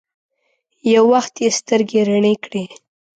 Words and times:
يو 0.93 1.03
وخت 1.13 1.33
يې 1.43 1.49
سترګې 1.59 1.99
رڼې 2.09 2.33
کړې. 2.43 2.63